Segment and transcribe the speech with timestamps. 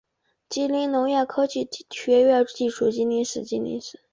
[0.49, 1.59] 吉林农业科技
[1.91, 3.99] 学院地处吉林省吉林市。